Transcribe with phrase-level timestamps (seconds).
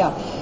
[0.00, 0.38] idea.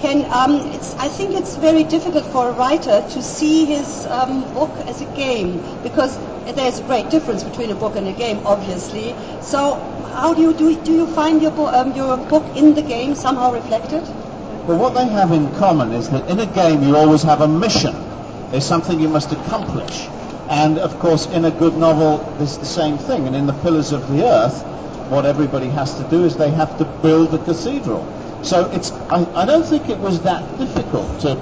[0.00, 0.60] Ken, um,
[0.98, 5.04] I think it's very difficult for a writer to see his um, book as a
[5.14, 6.16] game because
[6.54, 9.14] there's a great difference between a book and a game, obviously.
[9.42, 9.74] So,
[10.14, 10.82] how do you do?
[10.82, 14.02] Do you find your, bo- um, your book in the game somehow reflected?
[14.66, 17.48] Well, what they have in common is that in a game you always have a
[17.48, 17.94] mission.
[18.50, 20.08] There's something you must accomplish.
[20.48, 23.26] And of course, in a good novel, it's the same thing.
[23.26, 24.62] And in The Pillars of the Earth,
[25.10, 28.02] what everybody has to do is they have to build a cathedral.
[28.42, 31.36] So it's, I, I don't think it was that difficult to,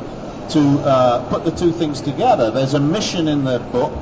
[0.50, 2.50] to uh, put the two things together.
[2.50, 3.92] There's a mission in the book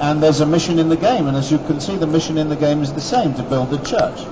[0.00, 1.26] and there's a mission in the game.
[1.26, 3.70] And as you can see, the mission in the game is the same, to build
[3.70, 4.26] the church.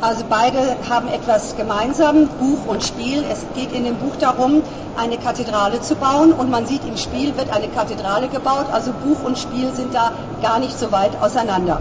[0.00, 3.24] Also beide haben etwas gemeinsam, Buch und Spiel.
[3.30, 4.62] Es geht in dem Buch darum,
[4.96, 8.66] eine Kathedrale zu bauen und man sieht, im Spiel wird eine Kathedrale gebaut.
[8.72, 11.80] Also Buch und Spiel sind da gar nicht so weit auseinander.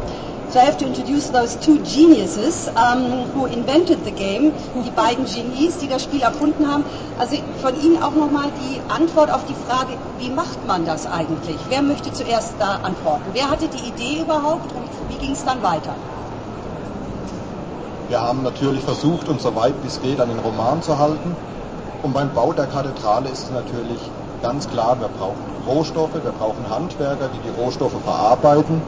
[0.58, 4.52] So I have to introduce those two geniuses um, who invented the game,
[4.84, 6.84] die beiden Genies, die das Spiel erfunden haben.
[7.20, 11.58] Also von Ihnen auch nochmal die Antwort auf die Frage, wie macht man das eigentlich?
[11.70, 13.26] Wer möchte zuerst da antworten?
[13.34, 15.94] Wer hatte die Idee überhaupt und wie ging es dann weiter?
[18.10, 21.36] Wir haben natürlich versucht, uns so weit wie es geht an den Roman zu halten.
[22.02, 24.00] Und beim Bau der Kathedrale ist es natürlich
[24.42, 28.82] ganz klar, wir brauchen Rohstoffe, wir brauchen Handwerker, die die Rohstoffe verarbeiten.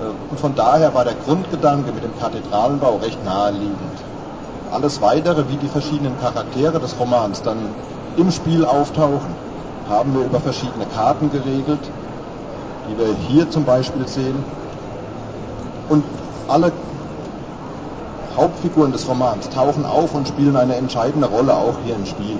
[0.00, 3.76] Äh, und von daher war der Grundgedanke mit dem Kathedralenbau recht naheliegend.
[4.72, 7.58] Alles Weitere, wie die verschiedenen Charaktere des Romans dann
[8.16, 9.34] im Spiel auftauchen,
[9.88, 11.80] haben wir über verschiedene Karten geregelt,
[12.88, 14.44] die wir hier zum Beispiel sehen.
[15.88, 16.04] Und
[16.46, 16.72] alle
[18.36, 22.38] Hauptfiguren des Romans tauchen auf und spielen eine entscheidende Rolle auch hier im Spiel.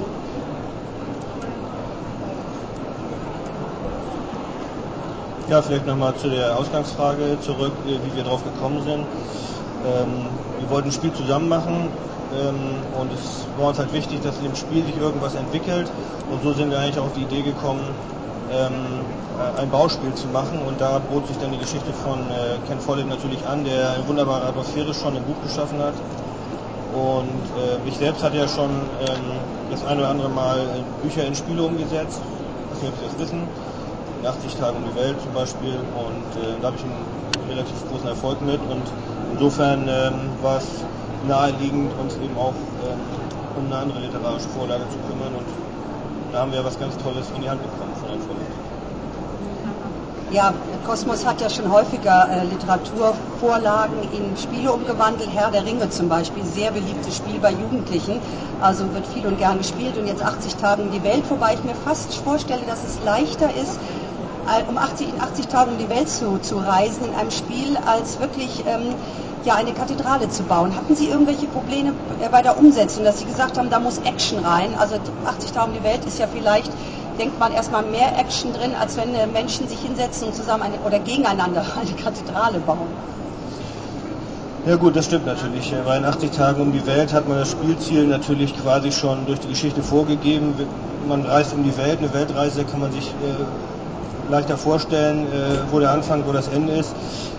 [5.50, 9.00] Ja, vielleicht nochmal zu der Ausgangsfrage zurück, äh, wie wir drauf gekommen sind.
[9.84, 10.28] Ähm,
[10.60, 11.88] wir wollten ein Spiel zusammen machen
[12.38, 15.90] ähm, und es war uns halt wichtig, dass im Spiel sich irgendwas entwickelt
[16.30, 17.82] und so sind wir eigentlich auf die Idee gekommen,
[18.52, 18.70] ähm,
[19.40, 22.78] äh, ein Bauspiel zu machen und da bot sich dann die Geschichte von äh, Ken
[22.78, 25.94] Follett natürlich an, der eine wunderbare Atmosphäre schon im Buch geschaffen hat.
[26.94, 29.34] Und äh, ich selbst hatte ja schon ähm,
[29.68, 32.20] das eine oder andere Mal Bücher in Spiele umgesetzt,
[32.70, 33.48] was wir jetzt wissen,
[34.20, 37.76] in 80 Tagen um die Welt zum Beispiel und äh, da habe ich einen relativ
[37.90, 38.82] großen Erfolg mit und
[39.32, 40.68] insofern ähm, war es
[41.26, 42.54] naheliegend, uns eben auch
[42.84, 43.00] ähm,
[43.56, 45.46] um eine andere literarische Vorlage zu kümmern und
[46.32, 48.46] da haben wir was ganz Tolles in die Hand bekommen von Herrn Follett.
[50.32, 50.54] Ja,
[50.86, 55.28] Kosmos hat ja schon häufiger äh, Literaturvorlagen in Spiele umgewandelt.
[55.34, 58.20] Herr der Ringe zum Beispiel, sehr beliebtes Spiel bei Jugendlichen.
[58.60, 61.64] Also wird viel und gern gespielt und jetzt 80 Tage um die Welt, wobei ich
[61.64, 63.80] mir fast vorstelle, dass es leichter ist,
[64.68, 68.18] um 80, in 80 Tagen um die Welt zu, zu reisen in einem Spiel, als
[68.20, 68.94] wirklich ähm,
[69.44, 70.76] ja, eine Kathedrale zu bauen.
[70.76, 71.92] Hatten Sie irgendwelche Probleme
[72.30, 74.74] bei der Umsetzung, dass Sie gesagt haben, da muss Action rein?
[74.78, 76.70] Also 80 Tage um die Welt ist ja vielleicht
[77.20, 80.98] denkt man erstmal mehr Action drin, als wenn Menschen sich hinsetzen und zusammen eine, oder
[80.98, 82.88] gegeneinander eine Kathedrale bauen.
[84.66, 85.72] Ja gut, das stimmt natürlich.
[85.84, 89.40] Bei in 80 Tagen um die Welt hat man das Spielziel natürlich quasi schon durch
[89.40, 90.54] die Geschichte vorgegeben.
[91.08, 93.44] Man reist um die Welt, eine Weltreise kann man sich äh,
[94.30, 96.94] leichter vorstellen, äh, wo der Anfang, wo das Ende ist.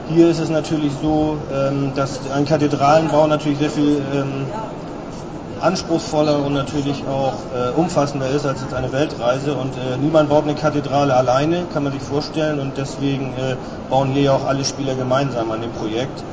[0.09, 4.45] Hier ist es natürlich so, ähm, dass ein Kathedralenbau natürlich sehr viel ähm,
[5.61, 9.53] anspruchsvoller und natürlich auch äh, umfassender ist als jetzt eine Weltreise.
[9.53, 12.59] Und äh, niemand baut eine Kathedrale alleine, kann man sich vorstellen.
[12.59, 13.55] Und deswegen äh,
[13.89, 16.23] bauen hier ja auch alle Spieler gemeinsam an dem Projekt.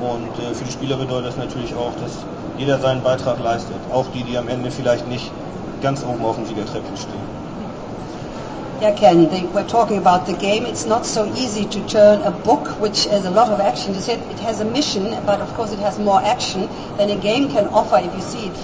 [0.00, 2.12] Und äh, für die Spieler bedeutet das natürlich auch, dass
[2.56, 3.76] jeder seinen Beitrag leistet.
[3.92, 5.30] Auch die, die am Ende vielleicht nicht
[5.82, 7.37] ganz oben auf dem Siegertreppchen stehen.
[8.80, 10.64] Yeah, Ken, they, we're talking about the game.
[10.64, 13.92] It's not so easy to turn a book, which has a lot of action.
[13.92, 17.16] You said it has a mission, but of course it has more action than a
[17.16, 18.56] game can offer if you see it.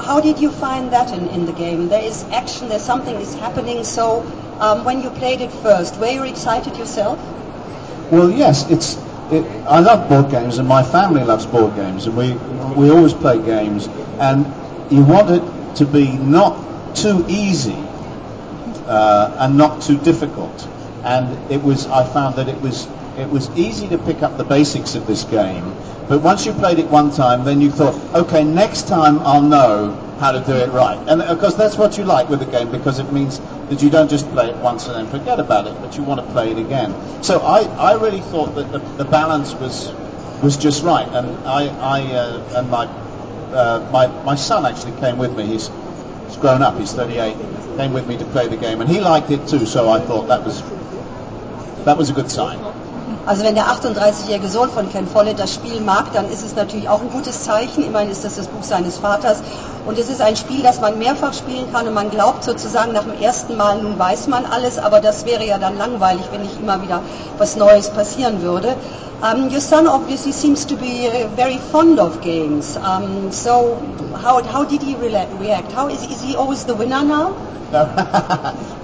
[0.00, 1.90] How did you find that in, in the game?
[1.90, 3.84] There is action, there's something is happening.
[3.84, 4.22] So
[4.58, 7.18] um, when you played it first, were you excited yourself?
[8.10, 8.70] Well, yes.
[8.70, 8.96] It's.
[9.30, 12.32] It, I love board games, and my family loves board games, and we
[12.74, 13.86] we always play games.
[14.18, 14.46] And
[14.90, 17.87] you want it to be not too easy
[18.86, 20.68] uh, and not too difficult.
[21.04, 21.86] And it was.
[21.86, 25.24] I found that it was it was easy to pick up the basics of this
[25.24, 25.74] game,
[26.08, 29.92] but once you played it one time, then you thought, okay, next time I'll know
[30.18, 30.98] how to do it right.
[31.08, 33.38] And of course, that's what you like with the game because it means
[33.68, 36.20] that you don't just play it once and then forget about it, but you want
[36.20, 36.94] to play it again.
[37.22, 39.92] So I, I really thought that the, the balance was
[40.42, 45.18] was just right, and I, I uh, and my, uh, my my son actually came
[45.18, 45.46] with me.
[45.46, 45.68] He's
[46.40, 46.78] grown up.
[46.78, 47.36] He's 38.
[47.76, 49.66] Came with me to play the game, and he liked it too.
[49.66, 50.62] So I thought that was
[51.84, 52.58] that was a good sign.
[53.26, 56.88] Also wenn der 38-jährige Sohn von Ken Follett das Spiel mag, dann ist es natürlich
[56.88, 57.84] auch ein gutes Zeichen.
[57.84, 59.42] Immerhin ist das das Buch seines Vaters.
[59.86, 63.04] Und es ist ein Spiel, das man mehrfach spielen kann und man glaubt sozusagen nach
[63.04, 66.58] dem ersten Mal, nun weiß man alles, aber das wäre ja dann langweilig, wenn nicht
[66.60, 67.00] immer wieder
[67.38, 68.76] was Neues passieren würde.
[69.20, 72.76] Um, your son obviously seems to be uh, very fond of games.
[72.76, 73.74] Um, so
[74.14, 75.72] how, how did he re react?
[75.72, 77.32] How is, is he always the winner now?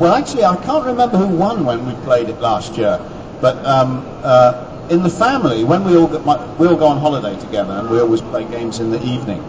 [0.01, 2.99] well, actually, I can't remember who won when we played it last year.
[3.41, 6.23] But um, uh, in the family, when we all, get,
[6.59, 9.43] we all go on holiday together, and we always play games in the evening,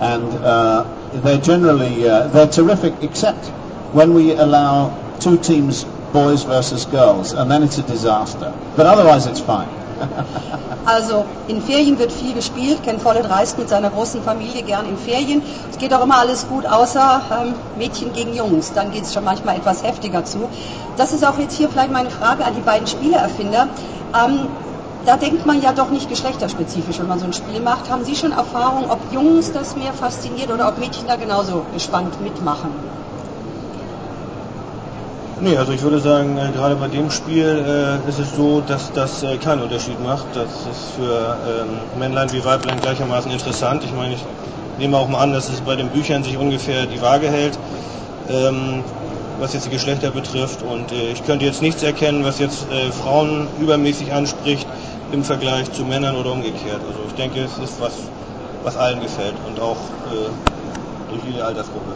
[0.00, 0.84] and uh,
[1.20, 3.46] they're generally uh, they're terrific, except
[3.92, 8.54] when we allow two teams, boys versus girls, and then it's a disaster.
[8.76, 9.85] But otherwise, it's fine.
[10.84, 12.82] Also in Ferien wird viel gespielt.
[12.84, 15.42] Ken Follett reist mit seiner großen Familie gern in Ferien.
[15.70, 18.72] Es geht auch immer alles gut, außer ähm, Mädchen gegen Jungs.
[18.72, 20.48] Dann geht es schon manchmal etwas heftiger zu.
[20.96, 23.68] Das ist auch jetzt hier vielleicht meine Frage an die beiden Spieleerfinder.
[24.14, 24.46] Ähm,
[25.04, 27.90] da denkt man ja doch nicht geschlechterspezifisch, wenn man so ein Spiel macht.
[27.90, 32.20] Haben Sie schon Erfahrung, ob Jungs das mehr fasziniert oder ob Mädchen da genauso gespannt
[32.20, 32.70] mitmachen?
[35.38, 38.90] Nee, also ich würde sagen, äh, gerade bei dem Spiel äh, ist es so, dass
[38.94, 40.24] das äh, keinen Unterschied macht.
[40.34, 43.84] Das ist für ähm, Männlein wie Weiblein gleichermaßen interessant.
[43.84, 44.24] Ich meine, ich
[44.78, 47.58] nehme auch mal an, dass es bei den Büchern sich ungefähr die Waage hält,
[48.30, 48.82] ähm,
[49.38, 50.62] was jetzt die Geschlechter betrifft.
[50.62, 54.66] Und äh, ich könnte jetzt nichts erkennen, was jetzt äh, Frauen übermäßig anspricht
[55.12, 56.80] im Vergleich zu Männern oder umgekehrt.
[56.88, 57.92] Also ich denke, es ist was,
[58.62, 61.92] was allen gefällt und auch äh, durch jede Altersgruppe.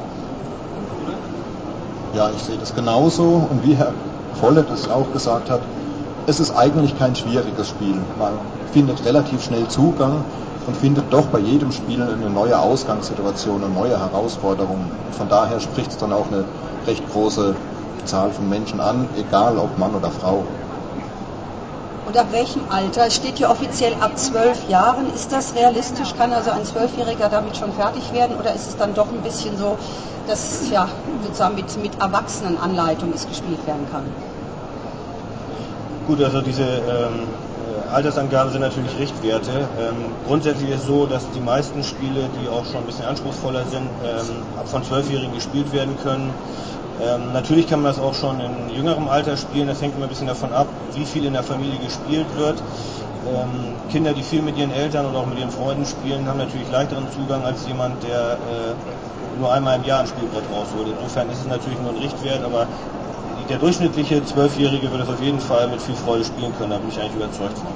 [2.13, 3.95] Ja, ich sehe das genauso und wie Herr
[4.35, 5.61] Vollert es auch gesagt hat,
[6.27, 8.01] es ist eigentlich kein schwieriges Spiel.
[8.19, 8.39] Man
[8.73, 10.25] findet relativ schnell Zugang
[10.67, 14.91] und findet doch bei jedem Spiel eine neue Ausgangssituation, eine neue Herausforderung.
[15.13, 16.45] Von daher spricht es dann auch eine
[16.87, 17.55] recht große
[18.07, 20.45] Zahl von Menschen an, egal ob Mann oder Frau.
[22.11, 23.07] Und ab welchem Alter?
[23.07, 25.15] Es steht hier offiziell ab zwölf Jahren.
[25.15, 26.13] Ist das realistisch?
[26.19, 28.37] Kann also ein Zwölfjähriger damit schon fertig werden?
[28.37, 29.79] Oder ist es dann doch ein bisschen so,
[30.27, 30.89] dass ja,
[31.23, 34.03] sozusagen mit, mit Erwachsenenanleitung es gespielt werden kann?
[36.09, 37.29] Gut, also diese ähm,
[37.93, 39.69] Altersangaben sind natürlich Richtwerte.
[39.79, 43.65] Ähm, grundsätzlich ist es so, dass die meisten Spiele, die auch schon ein bisschen anspruchsvoller
[43.67, 46.33] sind, ähm, ab von Zwölfjährigen gespielt werden können.
[47.03, 49.67] Ähm, natürlich kann man das auch schon in jüngerem Alter spielen.
[49.67, 52.63] Das hängt immer ein bisschen davon ab, wie viel in der Familie gespielt wird.
[53.27, 56.71] Ähm, Kinder, die viel mit ihren Eltern oder auch mit ihren Freunden spielen, haben natürlich
[56.71, 58.77] leichteren Zugang als jemand, der
[59.37, 60.89] äh, nur einmal im Jahr ein Spielbrett rausholt.
[60.89, 62.67] Insofern ist es natürlich nur ein Richtwert, aber
[63.51, 66.89] der durchschnittliche Zwölfjährige wird es auf jeden Fall mit viel Freude spielen können, da bin
[66.89, 67.67] ich eigentlich überzeugt von.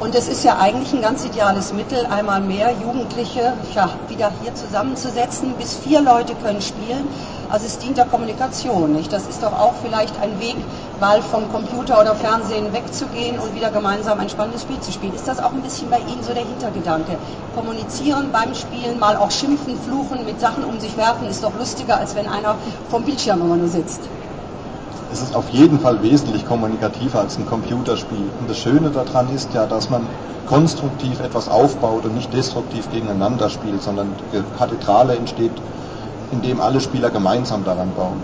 [0.00, 4.52] Und es ist ja eigentlich ein ganz ideales Mittel, einmal mehr Jugendliche ja, wieder hier
[4.52, 5.54] zusammenzusetzen.
[5.58, 7.06] Bis vier Leute können spielen.
[7.48, 8.94] Also es dient der Kommunikation.
[8.94, 9.12] Nicht?
[9.12, 10.56] Das ist doch auch vielleicht ein Weg,
[10.98, 15.14] mal vom Computer oder Fernsehen wegzugehen und wieder gemeinsam ein spannendes Spiel zu spielen.
[15.14, 17.16] Ist das auch ein bisschen bei Ihnen so der Hintergedanke?
[17.54, 21.98] Kommunizieren beim Spielen, mal auch schimpfen, fluchen, mit Sachen um sich werfen, ist doch lustiger,
[21.98, 22.56] als wenn einer
[22.90, 24.00] vom Bildschirm immer nur sitzt
[25.12, 28.30] es ist auf jeden Fall wesentlich kommunikativer als ein Computerspiel.
[28.40, 30.06] Und das Schöne daran ist ja, dass man
[30.46, 35.52] konstruktiv etwas aufbaut und nicht destruktiv gegeneinander spielt, sondern die Kathedrale entsteht,
[36.30, 38.22] indem alle Spieler gemeinsam daran bauen.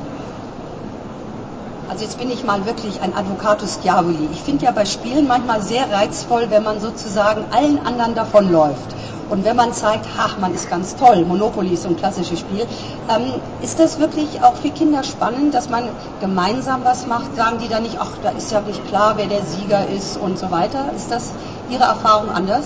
[1.89, 4.29] Also jetzt bin ich mal wirklich ein Advocatus Diaboli.
[4.33, 8.95] Ich finde ja bei Spielen manchmal sehr reizvoll, wenn man sozusagen allen anderen davonläuft.
[9.31, 12.67] Und wenn man zeigt, ach, man ist ganz toll, Monopoly ist so ein klassisches Spiel,
[13.09, 15.85] ähm, ist das wirklich auch für Kinder spannend, dass man
[16.21, 17.37] gemeinsam was macht?
[17.37, 20.39] Sagen die da nicht, ach, da ist ja nicht klar, wer der Sieger ist und
[20.39, 20.93] so weiter?
[20.95, 21.33] Ist das
[21.71, 22.65] Ihre Erfahrung anders?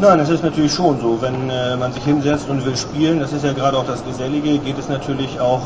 [0.00, 1.20] Nein, es ist natürlich schon so.
[1.20, 4.58] Wenn äh, man sich hinsetzt und will spielen, das ist ja gerade auch das Gesellige,
[4.58, 5.62] geht es natürlich auch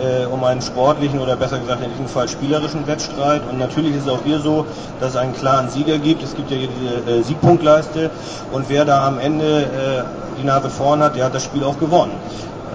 [0.00, 3.42] äh, um einen sportlichen oder besser gesagt in diesem Fall spielerischen Wettstreit.
[3.50, 4.66] Und natürlich ist es auch hier so,
[5.00, 6.22] dass es einen klaren Sieger gibt.
[6.22, 8.10] Es gibt ja hier diese äh, Siegpunktleiste
[8.52, 10.02] und wer da am Ende äh,
[10.40, 12.12] die Nase vorn hat, der hat das Spiel auch gewonnen.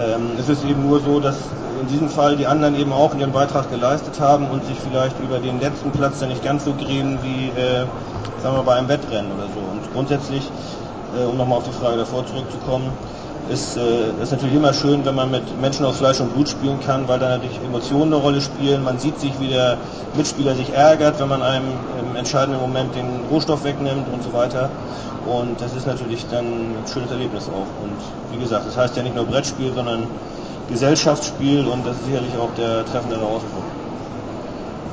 [0.00, 1.36] Ähm, es ist eben nur so, dass
[1.80, 5.38] in diesem Fall die anderen eben auch ihren Beitrag geleistet haben und sich vielleicht über
[5.38, 7.84] den letzten Platz dann nicht ganz so grämen wie äh,
[8.42, 9.60] sagen wir bei einem Wettrennen oder so.
[9.60, 10.48] Und grundsätzlich,
[11.16, 12.92] äh, um nochmal auf die Frage davor zurückzukommen,
[13.50, 16.78] ist, äh, ist natürlich immer schön, wenn man mit Menschen aus Fleisch und Blut spielen
[16.84, 18.84] kann, weil da natürlich Emotionen eine Rolle spielen.
[18.84, 19.78] Man sieht sich, wie der
[20.14, 21.66] Mitspieler sich ärgert, wenn man einem
[22.00, 24.70] im entscheidenden Moment den Rohstoff wegnimmt und so weiter.
[25.26, 27.68] Und das ist natürlich dann ein schönes Erlebnis auch.
[27.82, 27.96] Und
[28.32, 30.06] wie gesagt, das heißt ja nicht nur Brettspiel, sondern
[30.68, 33.77] Gesellschaftsspiel und das ist sicherlich auch der treffende Herausforderung.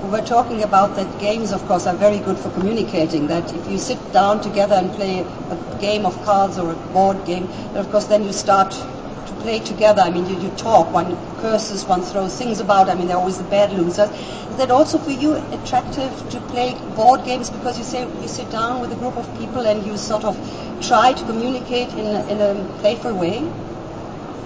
[0.05, 3.27] We were talking about that games, of course, are very good for communicating.
[3.27, 7.25] That if you sit down together and play a game of cards or a board
[7.25, 10.03] game, of course, then you start to play together.
[10.03, 12.87] I mean, you, you talk, one curses, one throws things about.
[12.87, 14.09] I mean, they're always the bad losers.
[14.11, 18.51] Is that also for you attractive to play board games because you say you sit
[18.51, 20.37] down with a group of people and you sort of
[20.81, 23.51] try to communicate in a, in a playful way?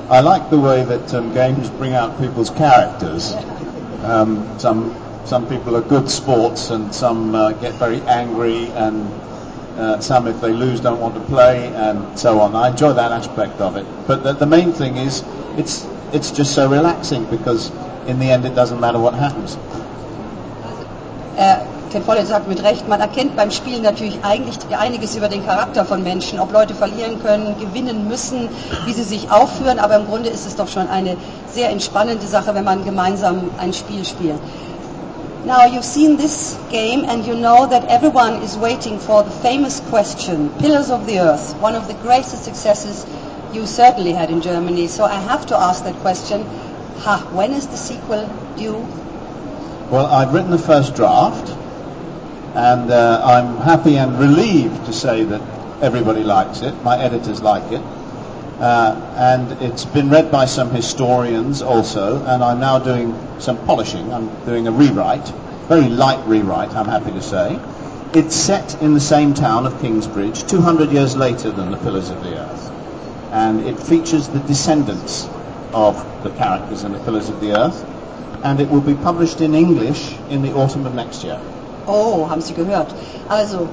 [0.09, 3.33] I like the way that um, games bring out people's characters.
[4.01, 4.95] Um, some
[5.25, 9.07] some people are good sports, and some uh, get very angry, and
[9.77, 12.55] uh, some, if they lose, don't want to play, and so on.
[12.55, 13.85] I enjoy that aspect of it.
[14.07, 15.23] But the, the main thing is,
[15.57, 17.71] it's it's just so relaxing because
[18.07, 19.57] in the end, it doesn't matter what happens.
[21.37, 21.59] Äh,
[21.91, 25.85] Ken Follett sagt mit Recht, man erkennt beim Spielen natürlich eigentlich einiges über den Charakter
[25.85, 28.47] von Menschen, ob Leute verlieren können, gewinnen müssen,
[28.85, 31.17] wie sie sich aufführen, aber im Grunde ist es doch schon eine
[31.51, 34.39] sehr entspannende Sache, wenn man gemeinsam ein Spiel spielt.
[35.49, 39.79] Now you've seen this game and you know that everyone is waiting for the famous
[39.79, 43.03] question, Pillars of the Earth, one of the greatest successes
[43.51, 44.87] you certainly had in Germany.
[44.87, 46.43] So I have to ask that question,
[46.97, 48.27] ha, when is the sequel
[48.57, 48.77] due?
[49.89, 51.49] Well, I've written the first draft,
[52.53, 55.41] and uh, I'm happy and relieved to say that
[55.81, 56.75] everybody likes it.
[56.83, 57.81] My editors like it.
[58.59, 64.11] Uh, and it's been read by some historians also, and I'm now doing some polishing.
[64.11, 65.25] I'm doing a rewrite,
[65.69, 67.57] very light rewrite, I'm happy to say.
[68.13, 72.21] It's set in the same town of Kingsbridge, 200 years later than the Pillars of
[72.21, 72.71] the Earth,
[73.31, 75.29] and it features the descendants
[75.71, 77.85] of the characters in the Pillars of the Earth,
[78.43, 81.39] and it will be published in English in the autumn of next year.
[81.87, 82.93] Oh, haben Sie gehört.
[83.29, 83.69] Also,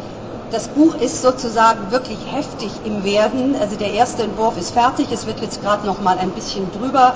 [0.50, 3.56] das Buch ist sozusagen wirklich heftig im Werden.
[3.60, 5.08] Also der erste Entwurf ist fertig.
[5.12, 7.14] Es wird jetzt gerade noch mal ein bisschen drüber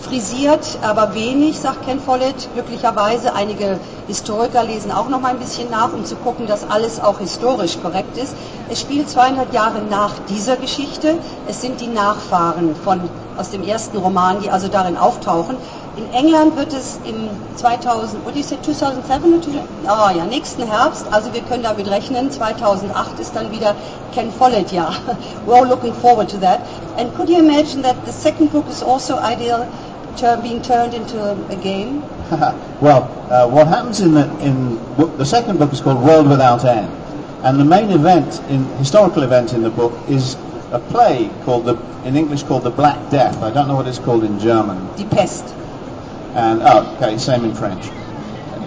[0.00, 2.48] frisiert, aber wenig, sagt Ken Follett.
[2.54, 7.00] Glücklicherweise einige Historiker lesen auch noch mal ein bisschen nach, um zu gucken, dass alles
[7.00, 8.34] auch historisch korrekt ist.
[8.70, 11.18] Es spielt 200 Jahre nach dieser Geschichte.
[11.48, 15.56] Es sind die Nachfahren von aus dem ersten Roman, die also darin auftauchen.
[16.00, 19.42] In England wird es im 2000, what do you say, 2007?
[19.84, 21.04] Oh ja, nächsten Herbst.
[21.10, 22.30] Also wir können damit rechnen.
[22.30, 23.74] 2008 ist dann wieder
[24.14, 24.94] Ken Follett Jahr.
[25.46, 26.60] We're all looking forward to that.
[26.96, 29.66] And could you imagine that the second book is also ideal
[30.16, 31.18] turn, being turned into
[31.50, 32.02] a game?
[32.80, 34.80] well, uh, what happens in the, in
[35.18, 36.90] the second book is called World Without End,
[37.42, 40.36] and the main event, in historical event in the book, is
[40.72, 41.76] a play called the
[42.06, 43.42] in English called the Black Death.
[43.42, 44.88] I don't know what it's called in German.
[44.96, 45.44] Die Pest.
[46.34, 47.86] And oh, okay, same in French.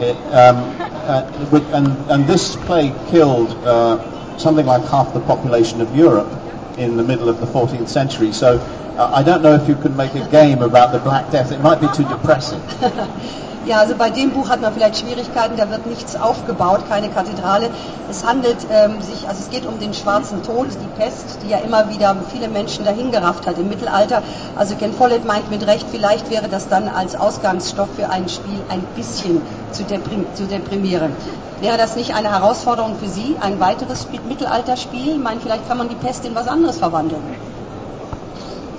[0.02, 5.96] It, um, uh, and and this plague killed uh, something like half the population of
[5.96, 6.32] Europe
[6.78, 8.32] in the middle of the 14th century.
[8.32, 8.58] So
[8.98, 11.52] uh, I don't know if you could make a game about the Black Death.
[11.52, 12.62] It might be too depressing.
[13.66, 17.70] Ja, also bei dem Buch hat man vielleicht Schwierigkeiten, da wird nichts aufgebaut, keine Kathedrale.
[18.10, 21.60] Es handelt ähm, sich, also es geht um den schwarzen Tod, die Pest, die ja
[21.60, 24.22] immer wieder viele Menschen dahingerafft hat im Mittelalter.
[24.58, 28.60] Also Ken Follett meint mit Recht, vielleicht wäre das dann als Ausgangsstoff für ein Spiel
[28.68, 29.42] ein bisschen
[29.72, 31.14] zu, deprim zu deprimieren.
[31.62, 35.14] Wäre das nicht eine Herausforderung für Sie, ein weiteres Mittelalterspiel?
[35.14, 37.24] Ich meine, vielleicht kann man die Pest in was anderes verwandeln.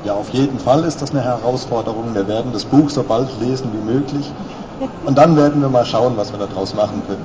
[0.05, 2.15] Ja, auf jeden Fall ist das eine Herausforderung.
[2.15, 4.31] Wir werden das Buch so bald lesen wie möglich.
[5.05, 7.25] Und dann werden wir mal schauen, was wir daraus machen können.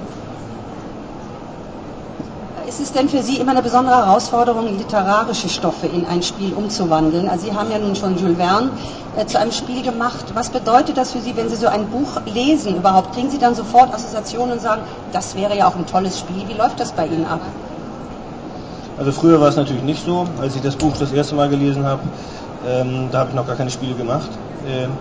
[2.68, 7.28] Ist es denn für Sie immer eine besondere Herausforderung, literarische Stoffe in ein Spiel umzuwandeln?
[7.28, 8.70] Also Sie haben ja nun schon Jules Verne
[9.18, 10.26] äh, zu einem Spiel gemacht.
[10.36, 13.16] Was bedeutet das für Sie, wenn Sie so ein Buch lesen überhaupt?
[13.16, 16.48] Kriegen Sie dann sofort Assoziationen und sagen, das wäre ja auch ein tolles Spiel?
[16.48, 17.42] Wie läuft das bei Ihnen ab?
[19.00, 20.28] Also früher war es natürlich nicht so.
[20.40, 22.02] Als ich das Buch das erste Mal gelesen habe,
[22.68, 24.30] ähm, da habe ich noch gar keine Spiele gemacht.
[24.68, 24.92] Ähm,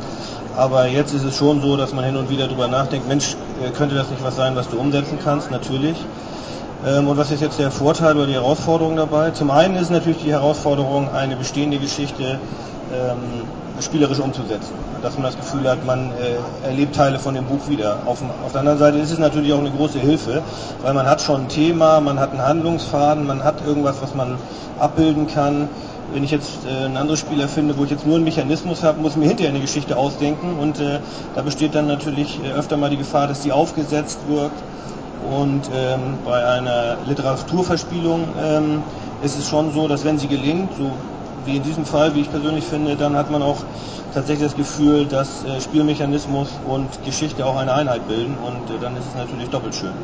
[0.56, 3.70] aber jetzt ist es schon so, dass man hin und wieder darüber nachdenkt, Mensch, äh,
[3.70, 5.50] könnte das nicht was sein, was du umsetzen kannst?
[5.50, 5.96] Natürlich.
[6.86, 9.30] Ähm, und was ist jetzt der Vorteil oder die Herausforderung dabei?
[9.30, 12.38] Zum einen ist natürlich die Herausforderung, eine bestehende Geschichte
[12.92, 13.42] ähm,
[13.80, 14.72] spielerisch umzusetzen.
[15.02, 17.98] Dass man das Gefühl hat, man äh, erlebt Teile von dem Buch wieder.
[18.06, 20.42] Auf, auf, der anderen Seite ist es natürlich auch eine große Hilfe,
[20.82, 24.38] weil man hat schon ein Thema, man hat einen Handlungsfaden, man hat irgendwas, was man
[24.78, 25.68] abbilden kann.
[26.12, 29.00] Wenn ich jetzt äh, ein anderes Spiel erfinde, wo ich jetzt nur einen Mechanismus habe,
[29.00, 31.00] muss ich mir hinterher eine Geschichte ausdenken und äh,
[31.34, 34.62] da besteht dann natürlich äh, öfter mal die Gefahr, dass die aufgesetzt wirkt
[35.20, 38.82] und ähm, bei einer Literaturverspielung ähm,
[39.22, 40.92] ist es schon so, dass wenn sie gelingt, so
[41.44, 43.58] wie in diesem Fall, wie ich persönlich finde, dann hat man auch
[44.14, 48.96] tatsächlich das Gefühl, dass äh, Spielmechanismus und Geschichte auch eine Einheit bilden und äh, dann
[48.96, 49.94] ist es natürlich doppelt schön.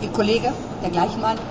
[0.00, 1.44] Ihr Kollege, der gleichen Meinung?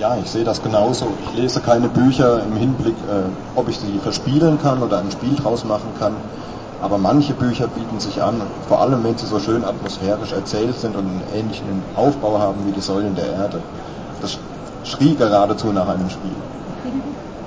[0.00, 1.08] Ja, ich sehe das genauso.
[1.26, 5.34] Ich lese keine Bücher im Hinblick, äh, ob ich sie verspielen kann oder ein Spiel
[5.36, 6.14] draus machen kann.
[6.80, 10.96] Aber manche Bücher bieten sich an, vor allem wenn sie so schön atmosphärisch erzählt sind
[10.96, 13.60] und einen ähnlichen Aufbau haben wie die Säulen der Erde.
[14.22, 14.38] Das
[14.84, 16.32] schrie geradezu nach einem Spiel.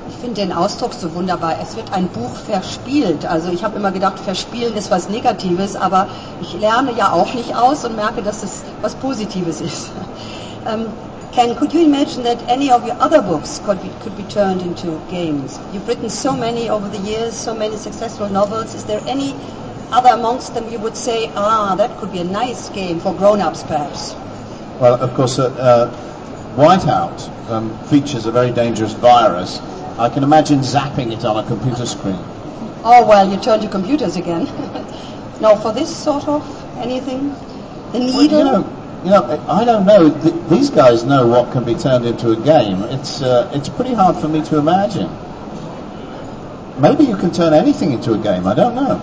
[0.09, 1.55] Ich finde den Ausdruck so wunderbar.
[1.59, 3.25] Es wird ein Buch verspielt.
[3.25, 6.05] Also ich habe immer gedacht, verspielen ist was Negatives, aber
[6.39, 9.89] ich lerne ja auch nicht aus und merke, dass es was Positives ist.
[10.65, 10.85] um,
[11.33, 14.61] Ken, could you imagine that any of your other books could be, could be turned
[14.61, 15.59] into games?
[15.71, 18.75] You've written so many over the years, so many successful novels.
[18.75, 19.33] Is there any
[19.91, 23.63] other amongst them you would say, ah, that could be a nice game for grown-ups
[23.63, 24.13] perhaps?
[24.79, 29.59] Well, of course, uh, uh, Whiteout um, features a very dangerous virus.
[29.97, 32.19] I can imagine zapping it on a computer screen.
[32.83, 34.45] Oh, well, you turn to computers again.
[35.41, 36.43] now, for this sort of
[36.77, 37.29] anything?
[37.91, 38.13] The needle?
[38.13, 40.09] Well, you, know, you know, I don't know.
[40.21, 42.83] Th- these guys know what can be turned into a game.
[42.83, 45.09] It's, uh, it's pretty hard for me to imagine.
[46.79, 48.47] Maybe you can turn anything into a game.
[48.47, 49.01] I don't know.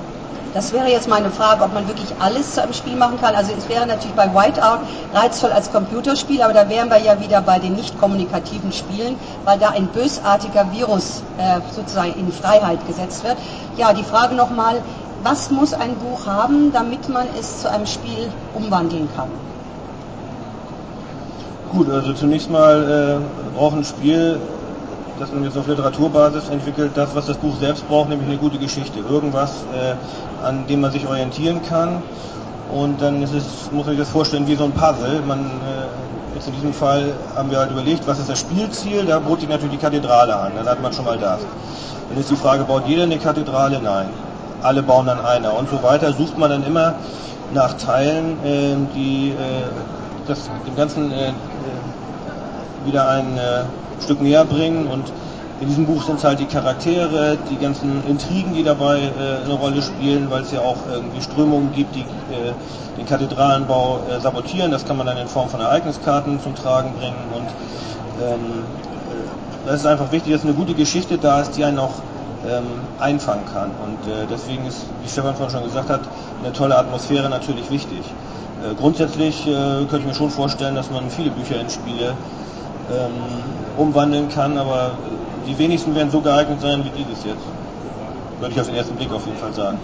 [0.53, 3.37] Das wäre jetzt meine Frage, ob man wirklich alles zu einem Spiel machen kann.
[3.37, 4.81] Also es wäre natürlich bei Whiteout
[5.15, 9.61] reizvoll als Computerspiel, aber da wären wir ja wieder bei den nicht kommunikativen Spielen, weil
[9.61, 13.37] da ein bösartiger Virus äh, sozusagen in Freiheit gesetzt wird.
[13.77, 14.83] Ja, die Frage nochmal,
[15.23, 19.29] was muss ein Buch haben, damit man es zu einem Spiel umwandeln kann?
[21.73, 24.41] Gut, also zunächst mal äh, braucht ein Spiel
[25.21, 28.59] dass man jetzt auf Literaturbasis entwickelt, das, was das Buch selbst braucht, nämlich eine gute
[28.59, 29.01] Geschichte.
[29.01, 29.95] Irgendwas, äh,
[30.45, 32.03] an dem man sich orientieren kann.
[32.73, 35.21] Und dann ist es, muss man sich das vorstellen, wie so ein Puzzle.
[35.27, 39.05] Man, äh, jetzt in diesem Fall haben wir halt überlegt, was ist das Spielziel?
[39.05, 40.53] Da bot sich natürlich die Kathedrale an.
[40.57, 41.41] Dann hat man schon mal das.
[42.09, 43.79] Dann ist die Frage, baut jeder eine Kathedrale?
[43.83, 44.09] Nein.
[44.63, 45.51] Alle bauen dann eine.
[45.51, 46.95] Und so weiter sucht man dann immer
[47.53, 49.35] nach Teilen, äh, die äh,
[50.27, 51.33] das, dem Ganzen äh,
[52.85, 55.13] wieder ein äh, Stück näher bringen und
[55.61, 59.53] in diesem Buch sind es halt die Charaktere, die ganzen Intrigen, die dabei äh, eine
[59.53, 62.55] Rolle spielen, weil es ja auch irgendwie Strömungen gibt, die äh,
[62.97, 64.71] den Kathedralenbau äh, sabotieren.
[64.71, 67.47] Das kann man dann in Form von Ereigniskarten zum Tragen bringen und
[68.25, 68.65] ähm,
[69.11, 72.01] äh, das ist einfach wichtig, dass eine gute Geschichte da ist, die einen auch
[72.49, 72.65] ähm,
[72.99, 73.71] einfangen kann.
[73.85, 76.01] Und äh, deswegen ist, wie Stefan vorhin schon gesagt hat,
[76.43, 78.01] eine tolle Atmosphäre natürlich wichtig.
[78.01, 82.15] Äh, grundsätzlich könnte ich mir schon vorstellen, dass man viele Bücher in Spiele
[82.91, 83.13] ähm,
[83.77, 84.93] umwandeln kann, aber
[85.47, 87.45] die wenigsten werden so geeignet sein wie dieses jetzt.
[88.41, 89.79] Würde ich auf den ersten Blick auf jeden Fall sagen.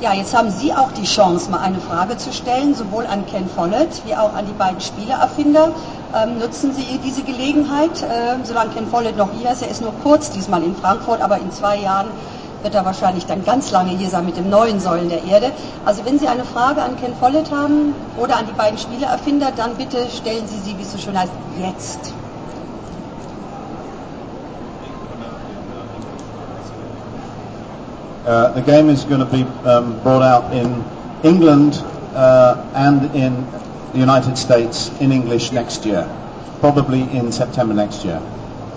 [0.00, 3.48] Ja, jetzt haben Sie auch die Chance, mal eine Frage zu stellen, sowohl an Ken
[3.48, 5.70] Follett wie auch an die beiden Spieleerfinder.
[6.14, 9.62] Ähm, nutzen Sie diese Gelegenheit, äh, solange Ken Follett noch hier ist.
[9.62, 12.08] Er ist nur kurz diesmal in Frankfurt, aber in zwei Jahren
[12.64, 15.52] wird er wahrscheinlich dann ganz lange hier sein mit dem neuen Säulen der Erde.
[15.84, 19.76] Also wenn Sie eine Frage an Ken Follett haben oder an die beiden Spieleerfinder, dann
[19.76, 22.12] bitte stellen Sie sie, wie es so schön heißt, jetzt.
[28.26, 30.82] Uh, the game is going to be um, brought out in
[31.22, 33.46] England uh, and in
[33.92, 36.06] the United States in English next year,
[36.60, 38.18] probably in September next year.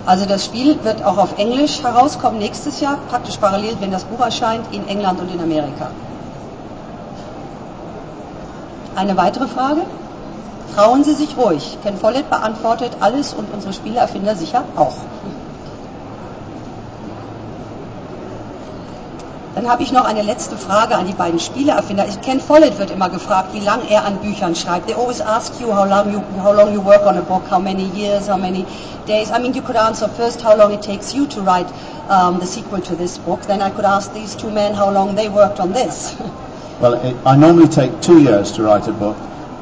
[0.08, 4.20] Also das Spiel wird auch auf Englisch herauskommen nächstes Jahr, praktisch parallel, wenn das Buch
[4.20, 5.90] erscheint, in England und in Amerika.
[8.96, 9.82] Eine weitere Frage?
[10.74, 11.76] Trauen Sie sich ruhig.
[11.82, 14.96] Ken Follett beantwortet alles und unsere Spieleerfinder sicher auch.
[19.58, 22.04] Dann habe ich noch eine letzte Frage an die beiden Spieleerfinder.
[22.22, 24.86] Ken Follett wird immer gefragt, wie lange er an Büchern schreibt.
[24.86, 27.58] They always ask you how long you how long you work on a book, how
[27.58, 28.64] many years, how many
[29.08, 29.32] days.
[29.32, 31.66] I mean, you could answer first how long it takes you to write
[32.08, 33.42] um, the sequel to this book.
[33.48, 36.14] Then I could ask these two men how long they worked on this.
[36.80, 39.16] well, it, I normally take two years to write a book.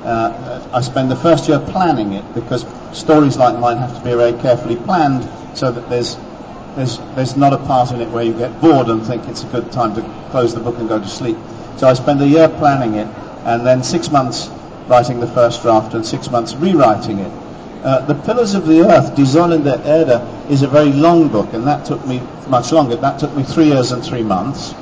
[0.05, 4.13] Uh, I spend the first year planning it because stories like mine have to be
[4.13, 6.19] very carefully planned so that there's
[6.77, 9.47] there's, there's not a part in it where you get bored and think it's a
[9.47, 11.37] good time to close the book and go to sleep.
[11.79, 13.09] So I spend a year planning it
[13.45, 14.49] and then six months
[14.87, 17.33] writing the first draft and six months rewriting it.
[17.83, 21.67] Uh, the Pillars of the Earth, Säulen der Erde, is a very long book and
[21.67, 22.97] that took me much longer.
[22.97, 24.75] That took me three years and three months.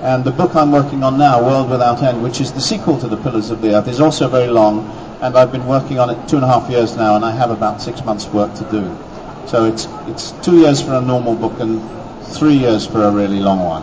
[0.00, 3.08] And the book I'm working on now, World Without End, which is the sequel to
[3.08, 4.88] The Pillars of the Earth, is also very long
[5.20, 7.50] and I've been working on it two and a half years now and I have
[7.50, 9.13] about six months work to do.
[9.46, 11.80] So it's, it's two years for a normal book and
[12.32, 13.82] three years for a really long one.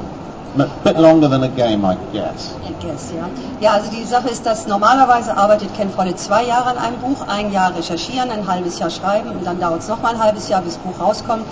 [0.60, 2.54] A bit longer than a game, I guess.
[2.68, 3.30] I guess, ja.
[3.62, 7.26] Ja, also die Sache ist, dass normalerweise arbeitet Ken Follett zwei Jahre an einem Buch,
[7.28, 10.62] ein Jahr recherchieren, ein halbes Jahr schreiben und dann dauert es nochmal ein halbes Jahr,
[10.62, 11.46] bis das Buch rauskommt.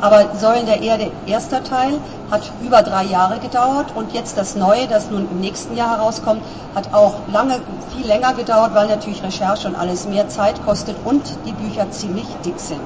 [0.00, 1.98] Aber Säulen der Erde, erster Teil,
[2.30, 6.42] hat über drei Jahre gedauert und jetzt das Neue, das nun im nächsten Jahr herauskommt,
[6.74, 7.60] hat auch lange,
[7.94, 12.26] viel länger gedauert, weil natürlich Recherche und alles mehr Zeit kostet und die Bücher ziemlich
[12.44, 12.80] dick sind.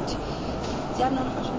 [0.96, 1.50] Sie haben noch eine Frage?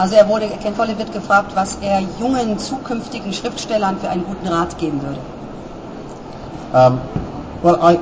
[0.00, 4.48] Also er wurde, Ken Follett wird gefragt, was er jungen zukünftigen Schriftstellern für einen guten
[4.48, 5.20] Rat geben würde.
[6.72, 7.00] Um,
[7.62, 7.98] well, I,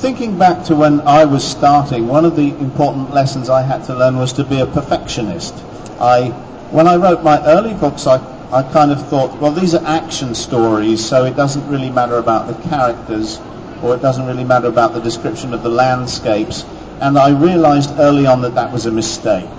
[0.00, 3.94] thinking back to when I was starting, one of the important lessons I had to
[3.94, 5.54] learn was to be a perfectionist.
[6.00, 6.30] I,
[6.70, 8.16] when I wrote my early books, I,
[8.50, 12.46] I kind of thought, well, these are action stories, so it doesn't really matter about
[12.46, 13.38] the characters,
[13.82, 16.64] or it doesn't really matter about the description of the landscapes.
[17.02, 19.50] And I realized early on that that was a mistake.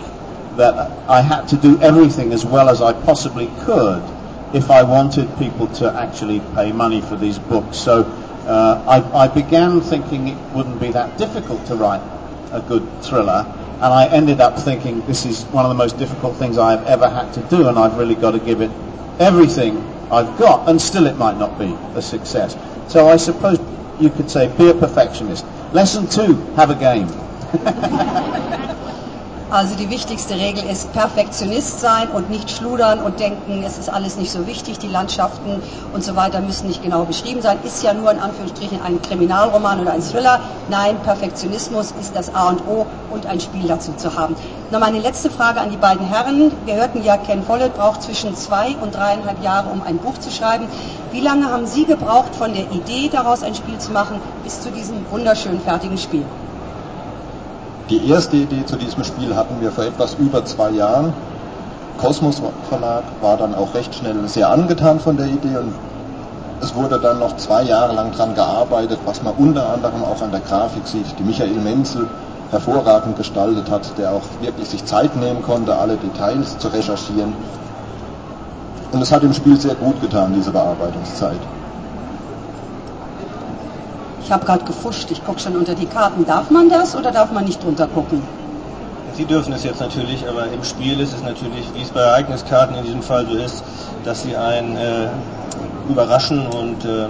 [0.58, 4.02] That I had to do everything as well as I possibly could
[4.56, 7.78] if I wanted people to actually pay money for these books.
[7.78, 8.04] So
[8.46, 12.02] uh, I, I began thinking it wouldn't be that difficult to write
[12.52, 16.36] a good thriller, and I ended up thinking this is one of the most difficult
[16.38, 18.72] things I've ever had to do, and I've really got to give it
[19.20, 19.78] everything
[20.12, 22.58] I've got, and still it might not be a success.
[22.92, 23.60] So I suppose
[24.00, 25.46] you could say be a perfectionist.
[25.72, 27.08] Lesson two, have a game.
[29.52, 34.16] Also die wichtigste Regel ist Perfektionist sein und nicht schludern und denken, es ist alles
[34.16, 35.62] nicht so wichtig, die Landschaften
[35.92, 37.58] und so weiter müssen nicht genau beschrieben sein.
[37.66, 40.40] Ist ja nur in Anführungsstrichen ein Kriminalroman oder ein Thriller.
[40.70, 44.38] Nein, Perfektionismus ist das A und O und ein Spiel dazu zu haben.
[44.70, 46.54] Noch meine letzte Frage an die beiden Herren.
[46.64, 50.32] Wir hörten ja, Ken Follett braucht zwischen zwei und dreieinhalb Jahre, um ein Buch zu
[50.32, 50.70] schreiben.
[51.12, 54.72] Wie lange haben Sie gebraucht, von der Idee daraus ein Spiel zu machen, bis zu
[54.72, 56.24] diesem wunderschönen fertigen Spiel?
[57.92, 61.12] Die erste Idee zu diesem Spiel hatten wir vor etwas über zwei Jahren.
[61.98, 65.74] Kosmos Verlag war dann auch recht schnell sehr angetan von der Idee und
[66.62, 70.32] es wurde dann noch zwei Jahre lang daran gearbeitet, was man unter anderem auch an
[70.32, 72.08] der Grafik sieht, die Michael Menzel
[72.50, 77.34] hervorragend gestaltet hat, der auch wirklich sich Zeit nehmen konnte, alle Details zu recherchieren.
[78.94, 81.42] Und es hat dem Spiel sehr gut getan, diese Bearbeitungszeit.
[84.32, 86.26] Ich habe gerade gefuscht, ich gucke schon unter die Karten.
[86.26, 88.22] Darf man das oder darf man nicht drunter gucken?
[89.14, 92.78] Sie dürfen es jetzt natürlich, aber im Spiel ist es natürlich, wie es bei Ereigniskarten
[92.78, 93.62] in diesem Fall so ist,
[94.06, 95.10] dass sie einen äh,
[95.90, 97.08] überraschen und äh,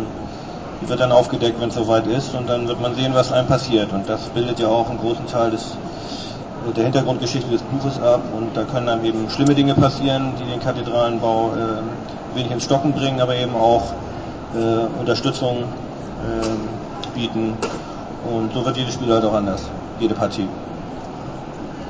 [0.88, 3.94] wird dann aufgedeckt, wenn es soweit ist und dann wird man sehen, was einem passiert.
[3.94, 5.78] Und das bildet ja auch einen großen Teil des,
[6.76, 10.60] der Hintergrundgeschichte des Buches ab und da können einem eben schlimme Dinge passieren, die den
[10.60, 13.94] Kathedralenbau äh, wenig ins Stocken bringen, aber eben auch
[14.56, 15.66] äh, Unterstützung
[17.14, 17.56] bieten.
[18.30, 19.64] Und so wird jedes Spiel halt auch anders,
[20.00, 20.48] jede Partie.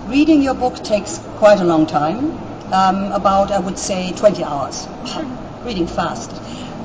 [0.09, 2.31] Reading your book takes quite a long time,
[2.71, 4.87] um, about I would say 20 hours.
[5.65, 6.31] Reading fast,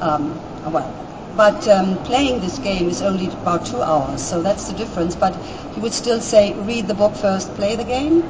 [0.02, 0.32] um,
[0.70, 0.92] well,
[1.36, 5.16] but um, playing this game is only about two hours, so that's the difference.
[5.16, 5.34] But
[5.74, 8.22] you would still say read the book first, play the game.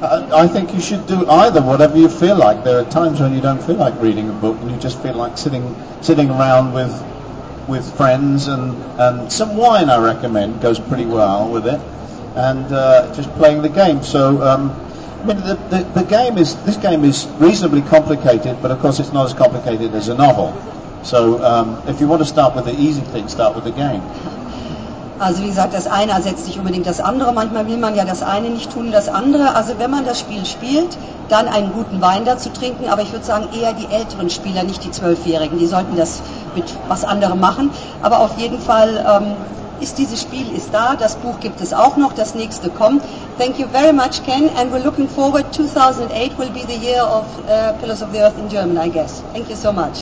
[0.00, 2.64] Uh, I think you should do either, whatever you feel like.
[2.64, 5.14] There are times when you don't feel like reading a book and you just feel
[5.14, 6.92] like sitting sitting around with
[7.68, 9.90] with friends and, and some wine.
[9.90, 11.80] I recommend goes pretty well with it,
[12.36, 14.02] and uh, just playing the game.
[14.02, 14.42] So.
[14.42, 14.88] Um,
[15.22, 18.98] I mean, the, the, the game is this game is reasonably complicated, but of course
[18.98, 20.52] it's not as complicated as a novel.
[21.04, 24.02] So um, if you want to start with the easy thing, start with the game.
[25.20, 27.32] Also wie gesagt, das eine ersetzt nicht unbedingt das andere.
[27.32, 29.54] Manchmal will man ja das eine nicht tun, das andere.
[29.54, 30.98] Also wenn man das Spiel spielt,
[31.28, 32.88] dann einen guten Wein dazu trinken.
[32.88, 35.60] Aber ich würde sagen eher die älteren Spieler, nicht die Zwölfjährigen.
[35.60, 36.22] Die sollten das
[36.54, 37.70] mit was anderem machen.
[38.02, 39.36] Aber auf jeden Fall ähm,
[39.82, 40.94] ist dieses Spiel ist da.
[40.96, 42.12] Das Buch gibt es auch noch.
[42.12, 43.02] Das nächste kommt.
[43.38, 44.48] Thank you very much, Ken.
[44.56, 45.52] And we're looking forward.
[45.52, 49.22] 2008 will be the year of uh, Pillars of the Earth in German, I guess.
[49.32, 49.98] Thank you so much.